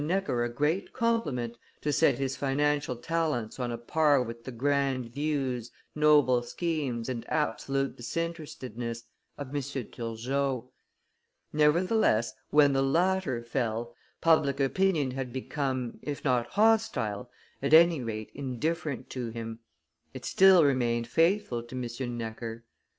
Necker 0.03 0.43
a 0.43 0.49
great 0.49 0.93
compliment 0.93 1.59
to 1.81 1.93
set 1.93 2.17
his 2.17 2.35
financial 2.35 2.95
talents 2.95 3.59
on 3.59 3.71
a 3.71 3.77
par 3.77 4.23
with 4.23 4.45
the 4.45 4.51
grand 4.51 5.13
views, 5.13 5.69
noble 5.93 6.41
schemes, 6.41 7.07
and 7.07 7.23
absolute 7.29 7.97
disinterestedness 7.97 9.03
of 9.37 9.55
M. 9.55 9.61
Turgot. 9.61 10.63
Nevertheless, 11.53 12.33
when 12.49 12.73
the 12.73 12.81
latter 12.81 13.43
fell, 13.43 13.93
public 14.21 14.59
opinion 14.59 15.11
had 15.11 15.31
become, 15.31 15.99
if 16.01 16.23
not 16.25 16.47
hostile, 16.47 17.29
at 17.61 17.71
any 17.71 18.01
rate 18.01 18.31
indifferent 18.33 19.07
to 19.11 19.29
him; 19.29 19.59
it 20.15 20.25
still 20.25 20.63
remained 20.63 21.05
faithful 21.07 21.61
to 21.61 21.75
M. 21.75 22.17
Necker. 22.17 22.63